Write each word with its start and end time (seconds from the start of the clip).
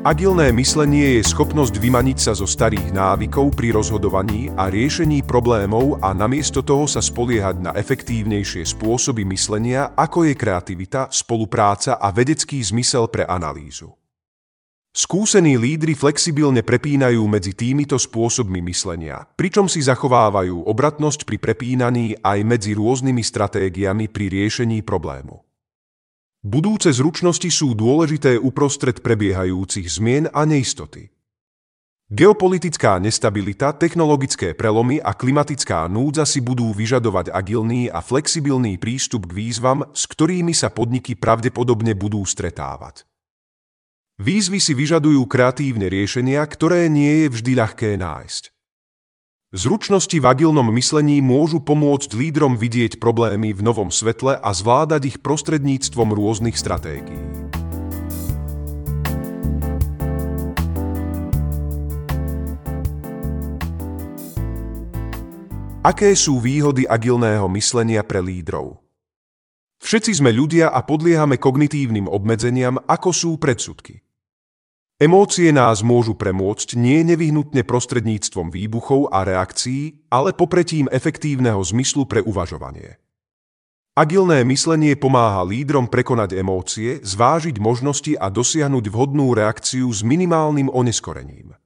Agilné 0.00 0.48
myslenie 0.56 1.20
je 1.20 1.28
schopnosť 1.28 1.76
vymaniť 1.76 2.18
sa 2.24 2.32
zo 2.32 2.48
starých 2.48 2.88
návykov 2.88 3.52
pri 3.52 3.76
rozhodovaní 3.76 4.48
a 4.56 4.72
riešení 4.72 5.20
problémov 5.28 6.00
a 6.00 6.16
namiesto 6.16 6.64
toho 6.64 6.88
sa 6.88 7.04
spoliehať 7.04 7.60
na 7.60 7.76
efektívnejšie 7.76 8.64
spôsoby 8.64 9.28
myslenia, 9.28 9.92
ako 9.92 10.24
je 10.24 10.32
kreativita, 10.32 11.12
spolupráca 11.12 12.00
a 12.00 12.08
vedecký 12.16 12.64
zmysel 12.64 13.12
pre 13.12 13.28
analýzu. 13.28 13.92
Skúsení 14.88 15.60
lídry 15.60 15.92
flexibilne 15.92 16.64
prepínajú 16.64 17.20
medzi 17.28 17.52
týmito 17.52 18.00
spôsobmi 18.00 18.64
myslenia, 18.72 19.28
pričom 19.36 19.68
si 19.68 19.84
zachovávajú 19.84 20.64
obratnosť 20.64 21.28
pri 21.28 21.36
prepínaní 21.36 22.16
aj 22.24 22.40
medzi 22.48 22.72
rôznymi 22.72 23.20
stratégiami 23.20 24.08
pri 24.08 24.32
riešení 24.32 24.80
problému. 24.80 25.49
Budúce 26.40 26.88
zručnosti 26.88 27.52
sú 27.52 27.76
dôležité 27.76 28.40
uprostred 28.40 29.04
prebiehajúcich 29.04 29.84
zmien 29.92 30.24
a 30.32 30.48
neistoty. 30.48 31.12
Geopolitická 32.08 32.96
nestabilita, 32.96 33.76
technologické 33.76 34.56
prelomy 34.56 35.04
a 35.04 35.12
klimatická 35.12 35.84
núdza 35.84 36.24
si 36.24 36.40
budú 36.40 36.72
vyžadovať 36.72 37.28
agilný 37.28 37.92
a 37.92 38.00
flexibilný 38.00 38.80
prístup 38.80 39.28
k 39.28 39.36
výzvam, 39.36 39.84
s 39.92 40.08
ktorými 40.08 40.56
sa 40.56 40.72
podniky 40.72 41.12
pravdepodobne 41.12 41.92
budú 41.92 42.24
stretávať. 42.24 43.04
Výzvy 44.16 44.64
si 44.64 44.72
vyžadujú 44.72 45.20
kreatívne 45.28 45.92
riešenia, 45.92 46.40
ktoré 46.48 46.88
nie 46.88 47.28
je 47.28 47.36
vždy 47.36 47.52
ľahké 47.52 48.00
nájsť. 48.00 48.59
Zručnosti 49.50 50.14
v 50.14 50.30
agilnom 50.30 50.70
myslení 50.70 51.18
môžu 51.18 51.58
pomôcť 51.58 52.14
lídrom 52.14 52.54
vidieť 52.54 53.02
problémy 53.02 53.50
v 53.50 53.66
novom 53.66 53.90
svetle 53.90 54.38
a 54.38 54.50
zvládať 54.54 55.10
ich 55.10 55.16
prostredníctvom 55.18 56.14
rôznych 56.14 56.54
stratégií. 56.54 57.18
Aké 65.82 66.14
sú 66.14 66.38
výhody 66.38 66.86
agilného 66.86 67.50
myslenia 67.50 68.06
pre 68.06 68.22
lídrov? 68.22 68.78
Všetci 69.82 70.22
sme 70.22 70.30
ľudia 70.30 70.70
a 70.70 70.78
podliehame 70.86 71.42
kognitívnym 71.42 72.06
obmedzeniam, 72.06 72.78
ako 72.86 73.10
sú 73.10 73.30
predsudky. 73.34 73.98
Emócie 75.00 75.48
nás 75.48 75.80
môžu 75.80 76.12
premôcť 76.12 76.76
nie 76.76 77.00
nevyhnutne 77.08 77.64
prostredníctvom 77.64 78.52
výbuchov 78.52 79.08
a 79.08 79.24
reakcií, 79.24 80.04
ale 80.12 80.36
popretím 80.36 80.92
efektívneho 80.92 81.56
zmyslu 81.64 82.04
pre 82.04 82.20
uvažovanie. 82.20 83.00
Agilné 83.96 84.44
myslenie 84.44 85.00
pomáha 85.00 85.40
lídrom 85.40 85.88
prekonať 85.88 86.36
emócie, 86.36 87.00
zvážiť 87.00 87.56
možnosti 87.56 88.12
a 88.12 88.28
dosiahnuť 88.28 88.92
vhodnú 88.92 89.32
reakciu 89.32 89.88
s 89.88 90.04
minimálnym 90.04 90.68
oneskorením. 90.68 91.56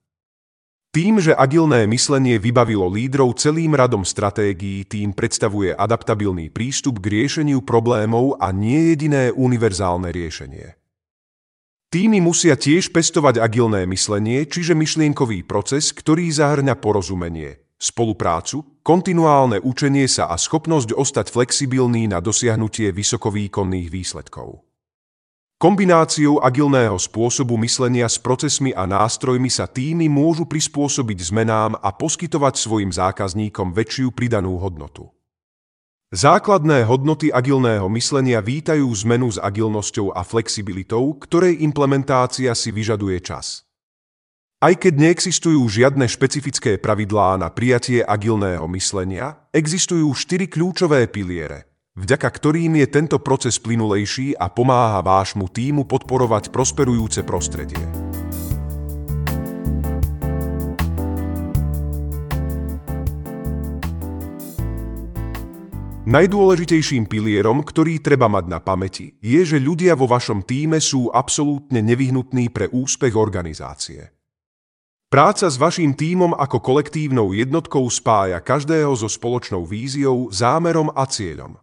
Tým, 0.95 1.19
že 1.19 1.35
agilné 1.35 1.91
myslenie 1.91 2.39
vybavilo 2.39 2.87
lídrov 2.87 3.35
celým 3.35 3.75
radom 3.75 4.07
stratégií, 4.07 4.87
tým 4.87 5.11
predstavuje 5.11 5.75
adaptabilný 5.75 6.55
prístup 6.55 7.03
k 7.03 7.19
riešeniu 7.19 7.67
problémov 7.67 8.39
a 8.39 8.55
nie 8.55 8.95
jediné 8.95 9.35
univerzálne 9.35 10.15
riešenie. 10.15 10.84
Týmy 11.95 12.19
musia 12.19 12.59
tiež 12.59 12.91
pestovať 12.91 13.39
agilné 13.39 13.87
myslenie, 13.87 14.50
čiže 14.50 14.75
myšlienkový 14.75 15.47
proces, 15.47 15.95
ktorý 15.95 16.27
zahrňa 16.27 16.75
porozumenie, 16.83 17.70
spoluprácu, 17.78 18.83
kontinuálne 18.83 19.62
učenie 19.62 20.11
sa 20.11 20.27
a 20.27 20.34
schopnosť 20.34 20.91
ostať 20.91 21.31
flexibilný 21.31 22.11
na 22.11 22.19
dosiahnutie 22.19 22.91
vysokovýkonných 22.91 23.95
výsledkov. 23.95 24.67
Kombináciou 25.63 26.42
agilného 26.42 26.98
spôsobu 26.98 27.55
myslenia 27.63 28.11
s 28.11 28.19
procesmi 28.19 28.74
a 28.74 28.90
nástrojmi 28.90 29.46
sa 29.46 29.70
týmy 29.70 30.11
môžu 30.11 30.51
prispôsobiť 30.51 31.30
zmenám 31.30 31.79
a 31.79 31.95
poskytovať 31.95 32.58
svojim 32.58 32.90
zákazníkom 32.90 33.70
väčšiu 33.70 34.11
pridanú 34.11 34.58
hodnotu. 34.58 35.14
Základné 36.14 36.86
hodnoty 36.86 37.35
agilného 37.35 37.91
myslenia 37.91 38.39
vítajú 38.39 38.86
zmenu 39.02 39.35
s 39.35 39.42
agilnosťou 39.42 40.14
a 40.14 40.23
flexibilitou, 40.23 41.19
ktorej 41.19 41.58
implementácia 41.58 42.55
si 42.55 42.70
vyžaduje 42.70 43.19
čas. 43.19 43.67
Aj 44.63 44.70
keď 44.79 44.95
neexistujú 44.95 45.58
žiadne 45.67 46.07
špecifické 46.07 46.79
pravidlá 46.79 47.35
na 47.35 47.51
prijatie 47.51 47.98
agilného 48.07 48.63
myslenia, 48.79 49.42
existujú 49.51 50.07
štyri 50.14 50.47
kľúčové 50.47 51.11
piliere, 51.11 51.67
vďaka 51.98 52.31
ktorým 52.31 52.79
je 52.79 52.86
tento 52.86 53.19
proces 53.19 53.58
plynulejší 53.58 54.39
a 54.39 54.46
pomáha 54.46 55.02
vášmu 55.02 55.51
týmu 55.51 55.83
podporovať 55.83 56.55
prosperujúce 56.55 57.27
prostredie. 57.27 58.04
Najdôležitejším 66.05 67.09
pilierom, 67.09 67.65
ktorý 67.65 67.97
treba 67.97 68.29
mať 68.29 68.45
na 68.45 68.61
pamäti, 68.61 69.17
je, 69.25 69.41
že 69.41 69.57
ľudia 69.57 69.97
vo 69.97 70.05
vašom 70.05 70.45
týme 70.45 70.77
sú 70.77 71.09
absolútne 71.09 71.81
nevyhnutní 71.81 72.53
pre 72.53 72.69
úspech 72.69 73.17
organizácie. 73.17 74.13
Práca 75.09 75.48
s 75.48 75.57
vašim 75.57 75.97
týmom 75.97 76.37
ako 76.37 76.61
kolektívnou 76.61 77.33
jednotkou 77.33 77.89
spája 77.89 78.37
každého 78.45 78.93
so 78.93 79.09
spoločnou 79.09 79.64
víziou, 79.64 80.29
zámerom 80.29 80.93
a 80.93 81.09
cieľom. 81.09 81.57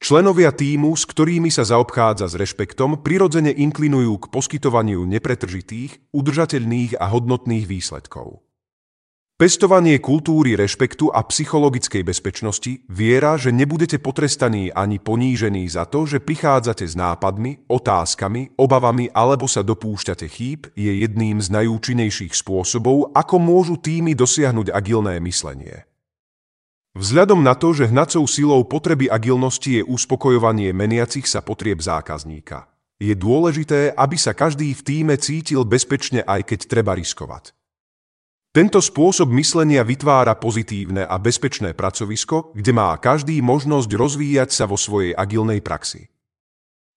Členovia 0.00 0.48
týmu, 0.48 0.96
s 0.96 1.04
ktorými 1.04 1.52
sa 1.52 1.68
zaobchádza 1.68 2.32
s 2.32 2.40
rešpektom, 2.40 3.04
prirodzene 3.04 3.52
inklinujú 3.52 4.24
k 4.24 4.30
poskytovaniu 4.32 5.04
nepretržitých, 5.04 6.16
udržateľných 6.16 6.96
a 6.96 7.12
hodnotných 7.12 7.68
výsledkov. 7.68 8.40
Pestovanie 9.34 9.98
kultúry 9.98 10.54
rešpektu 10.54 11.10
a 11.10 11.18
psychologickej 11.26 12.06
bezpečnosti 12.06 12.86
viera, 12.86 13.34
že 13.34 13.50
nebudete 13.50 13.98
potrestaní 13.98 14.70
ani 14.70 15.02
ponížení 15.02 15.66
za 15.66 15.90
to, 15.90 16.06
že 16.06 16.22
prichádzate 16.22 16.86
s 16.86 16.94
nápadmi, 16.94 17.66
otázkami, 17.66 18.54
obavami 18.54 19.10
alebo 19.10 19.50
sa 19.50 19.66
dopúšťate 19.66 20.30
chýb, 20.30 20.70
je 20.78 21.02
jedným 21.02 21.42
z 21.42 21.50
najúčinnejších 21.50 22.30
spôsobov, 22.30 23.10
ako 23.10 23.42
môžu 23.42 23.74
týmy 23.74 24.14
dosiahnuť 24.14 24.70
agilné 24.70 25.18
myslenie. 25.26 25.82
Vzhľadom 26.94 27.42
na 27.42 27.58
to, 27.58 27.74
že 27.74 27.90
hnacou 27.90 28.30
silou 28.30 28.62
potreby 28.62 29.10
agilnosti 29.10 29.66
je 29.66 29.82
uspokojovanie 29.82 30.70
meniacich 30.70 31.26
sa 31.26 31.42
potrieb 31.42 31.82
zákazníka. 31.82 32.70
Je 33.02 33.18
dôležité, 33.18 33.98
aby 33.98 34.14
sa 34.14 34.30
každý 34.30 34.70
v 34.78 34.82
týme 34.86 35.18
cítil 35.18 35.66
bezpečne 35.66 36.22
aj 36.22 36.54
keď 36.54 36.70
treba 36.70 36.94
riskovať. 36.94 37.63
Tento 38.54 38.78
spôsob 38.78 39.34
myslenia 39.34 39.82
vytvára 39.82 40.38
pozitívne 40.38 41.02
a 41.02 41.18
bezpečné 41.18 41.74
pracovisko, 41.74 42.54
kde 42.54 42.70
má 42.70 42.94
každý 43.02 43.42
možnosť 43.42 43.90
rozvíjať 43.90 44.54
sa 44.54 44.70
vo 44.70 44.78
svojej 44.78 45.10
agilnej 45.10 45.58
praxi. 45.58 46.06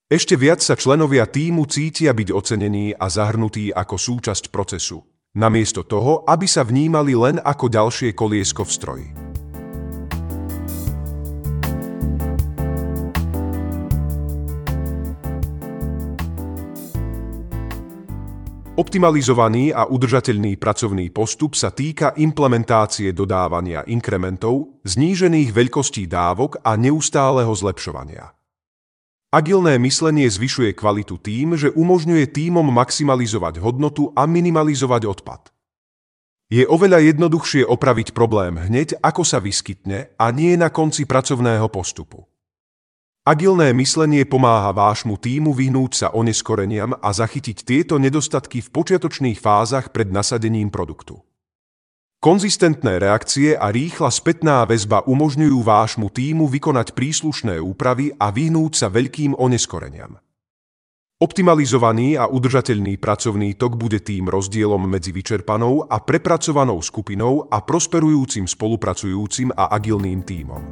Ešte 0.06 0.38
viac 0.38 0.62
sa 0.62 0.78
členovia 0.78 1.26
týmu 1.26 1.66
cítia 1.66 2.14
byť 2.14 2.30
ocenení 2.30 2.94
a 2.94 3.10
zahrnutí 3.10 3.74
ako 3.74 3.98
súčasť 3.98 4.54
procesu, 4.54 5.02
namiesto 5.34 5.82
toho, 5.82 6.22
aby 6.30 6.46
sa 6.46 6.62
vnímali 6.62 7.18
len 7.18 7.42
ako 7.42 7.74
ďalšie 7.74 8.14
koliesko 8.14 8.62
v 8.62 8.72
stroji. 8.78 9.08
Optimalizovaný 18.78 19.74
a 19.74 19.90
udržateľný 19.90 20.62
pracovný 20.62 21.10
postup 21.10 21.58
sa 21.58 21.74
týka 21.74 22.14
implementácie 22.14 23.10
dodávania 23.10 23.82
inkrementov, 23.90 24.78
znížených 24.86 25.50
veľkostí 25.50 26.06
dávok 26.06 26.62
a 26.62 26.78
neustáleho 26.78 27.50
zlepšovania. 27.58 28.38
Agilné 29.34 29.82
myslenie 29.82 30.30
zvyšuje 30.30 30.78
kvalitu 30.78 31.18
tým, 31.18 31.58
že 31.58 31.74
umožňuje 31.74 32.30
týmom 32.30 32.70
maximalizovať 32.70 33.58
hodnotu 33.66 34.14
a 34.14 34.30
minimalizovať 34.30 35.10
odpad. 35.10 35.50
Je 36.54 36.62
oveľa 36.70 37.02
jednoduchšie 37.02 37.66
opraviť 37.66 38.14
problém 38.14 38.62
hneď, 38.62 39.02
ako 39.02 39.26
sa 39.26 39.42
vyskytne, 39.42 40.14
a 40.22 40.26
nie 40.30 40.54
na 40.54 40.70
konci 40.70 41.10
pracovného 41.10 41.66
postupu. 41.74 42.30
Agilné 43.28 43.76
myslenie 43.76 44.24
pomáha 44.24 44.72
vášmu 44.72 45.20
týmu 45.20 45.52
vyhnúť 45.52 45.92
sa 46.00 46.08
oneskoreniam 46.16 46.96
a 46.96 47.12
zachytiť 47.12 47.68
tieto 47.68 48.00
nedostatky 48.00 48.64
v 48.64 48.72
počiatočných 48.72 49.36
fázach 49.36 49.92
pred 49.92 50.08
nasadením 50.08 50.72
produktu. 50.72 51.20
Konzistentné 52.24 53.04
reakcie 53.04 53.60
a 53.60 53.68
rýchla 53.68 54.16
spätná 54.16 54.64
väzba 54.64 55.04
umožňujú 55.04 55.60
vášmu 55.60 56.08
týmu 56.08 56.48
vykonať 56.48 56.96
príslušné 56.96 57.60
úpravy 57.60 58.16
a 58.16 58.32
vyhnúť 58.32 58.80
sa 58.80 58.88
veľkým 58.88 59.36
oneskoreniam. 59.36 60.16
Optimalizovaný 61.20 62.16
a 62.16 62.32
udržateľný 62.32 62.96
pracovný 62.96 63.60
tok 63.60 63.76
bude 63.76 64.00
tým 64.08 64.32
rozdielom 64.32 64.88
medzi 64.88 65.12
vyčerpanou 65.12 65.84
a 65.84 66.00
prepracovanou 66.00 66.80
skupinou 66.80 67.44
a 67.52 67.60
prosperujúcim 67.60 68.48
spolupracujúcim 68.48 69.52
a 69.52 69.76
agilným 69.76 70.24
týmom. 70.24 70.64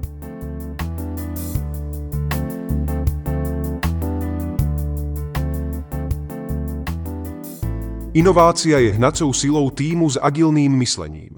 Inovácia 8.15 8.79
je 8.79 8.95
hnacou 8.95 9.35
silou 9.35 9.67
týmu 9.67 10.07
s 10.07 10.15
agilným 10.15 10.71
myslením. 10.79 11.35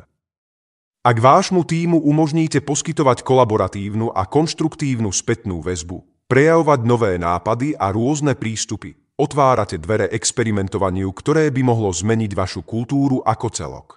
Ak 1.01 1.17
vášmu 1.17 1.65
týmu 1.65 1.97
umožníte 1.97 2.61
poskytovať 2.61 3.25
kolaboratívnu 3.25 4.13
a 4.13 4.29
konštruktívnu 4.29 5.09
spätnú 5.09 5.65
väzbu, 5.65 6.05
prejavovať 6.29 6.79
nové 6.85 7.17
nápady 7.17 7.73
a 7.73 7.89
rôzne 7.89 8.37
prístupy, 8.37 8.93
otvárate 9.17 9.81
dvere 9.81 10.05
experimentovaniu, 10.13 11.09
ktoré 11.17 11.49
by 11.49 11.65
mohlo 11.65 11.89
zmeniť 11.89 12.37
vašu 12.37 12.61
kultúru 12.61 13.25
ako 13.25 13.47
celok. 13.49 13.87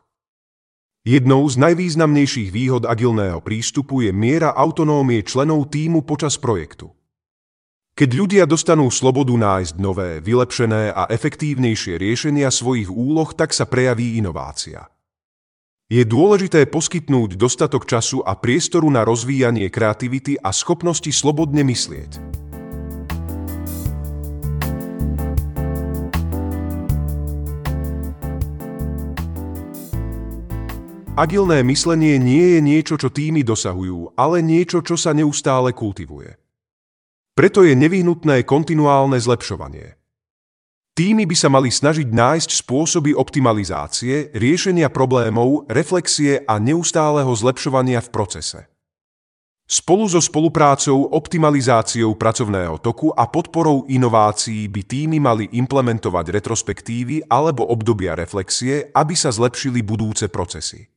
Jednou 1.05 1.45
z 1.53 1.61
najvýznamnejších 1.61 2.49
výhod 2.49 2.89
agilného 2.89 3.45
prístupu 3.45 4.09
je 4.09 4.13
miera 4.17 4.57
autonómie 4.57 5.21
členov 5.21 5.69
týmu 5.69 6.01
počas 6.09 6.41
projektu. 6.41 6.97
Keď 8.01 8.17
ľudia 8.17 8.49
dostanú 8.49 8.89
slobodu 8.89 9.37
nájsť 9.37 9.77
nové, 9.77 10.25
vylepšené 10.25 10.89
a 10.89 11.05
efektívnejšie 11.13 12.01
riešenia 12.01 12.49
svojich 12.49 12.89
úloh, 12.89 13.29
tak 13.37 13.53
sa 13.53 13.69
prejaví 13.69 14.17
inovácia. 14.17 14.89
Je 15.93 16.01
dôležité 16.09 16.65
poskytnúť 16.65 17.37
dostatok 17.37 17.85
času 17.85 18.25
a 18.25 18.41
priestoru 18.41 18.89
na 18.89 19.05
rozvíjanie 19.05 19.69
kreativity 19.69 20.41
a 20.41 20.49
schopnosti 20.49 21.13
slobodne 21.13 21.61
myslieť. 21.61 22.17
Agilné 31.21 31.61
myslenie 31.69 32.17
nie 32.17 32.57
je 32.57 32.61
niečo, 32.65 32.97
čo 32.97 33.13
týmy 33.13 33.45
dosahujú, 33.45 34.17
ale 34.17 34.41
niečo, 34.41 34.81
čo 34.81 34.97
sa 34.97 35.13
neustále 35.13 35.77
kultivuje. 35.77 36.50
Preto 37.35 37.63
je 37.63 37.73
nevyhnutné 37.79 38.43
kontinuálne 38.45 39.17
zlepšovanie. 39.17 40.01
Týmy 40.91 41.25
by 41.25 41.37
sa 41.39 41.49
mali 41.49 41.73
snažiť 41.73 42.11
nájsť 42.13 42.51
spôsoby 42.61 43.17
optimalizácie, 43.17 44.35
riešenia 44.37 44.93
problémov, 44.93 45.65
reflexie 45.71 46.45
a 46.45 46.61
neustáleho 46.61 47.31
zlepšovania 47.33 48.05
v 48.05 48.13
procese. 48.13 48.61
Spolu 49.71 50.11
so 50.11 50.19
spoluprácou, 50.19 51.15
optimalizáciou 51.15 52.19
pracovného 52.19 52.83
toku 52.83 53.15
a 53.15 53.31
podporou 53.31 53.87
inovácií 53.87 54.67
by 54.67 54.83
týmy 54.83 55.23
mali 55.23 55.47
implementovať 55.55 56.27
retrospektívy 56.27 57.31
alebo 57.31 57.71
obdobia 57.71 58.19
reflexie, 58.19 58.91
aby 58.91 59.15
sa 59.15 59.31
zlepšili 59.31 59.87
budúce 59.87 60.27
procesy. 60.27 60.91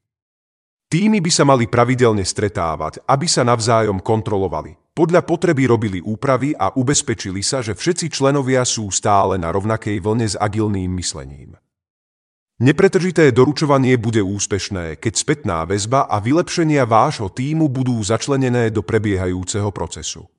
Týmy 0.89 1.21
by 1.21 1.31
sa 1.31 1.45
mali 1.45 1.69
pravidelne 1.69 2.25
stretávať, 2.25 3.06
aby 3.06 3.29
sa 3.29 3.45
navzájom 3.45 4.01
kontrolovali, 4.01 4.74
podľa 4.93 5.25
potreby 5.25 5.65
robili 5.65 5.99
úpravy 6.05 6.53
a 6.53 6.69
ubezpečili 6.69 7.41
sa, 7.41 7.65
že 7.65 7.73
všetci 7.73 8.13
členovia 8.13 8.61
sú 8.61 8.93
stále 8.93 9.41
na 9.41 9.49
rovnakej 9.49 9.97
vlne 9.97 10.29
s 10.29 10.37
agilným 10.37 10.93
myslením. 10.93 11.57
Nepretržité 12.61 13.33
doručovanie 13.33 13.97
bude 13.97 14.21
úspešné, 14.21 15.01
keď 15.01 15.13
spätná 15.17 15.65
väzba 15.65 16.05
a 16.05 16.21
vylepšenia 16.21 16.85
vášho 16.85 17.33
týmu 17.33 17.65
budú 17.65 17.97
začlenené 18.05 18.69
do 18.69 18.85
prebiehajúceho 18.85 19.73
procesu. 19.73 20.29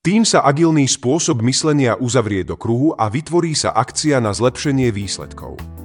Tým 0.00 0.24
sa 0.24 0.40
agilný 0.48 0.88
spôsob 0.88 1.44
myslenia 1.44 2.00
uzavrie 2.00 2.40
do 2.48 2.56
kruhu 2.56 2.96
a 2.96 3.12
vytvorí 3.12 3.52
sa 3.52 3.76
akcia 3.76 4.24
na 4.24 4.32
zlepšenie 4.32 4.88
výsledkov. 4.88 5.77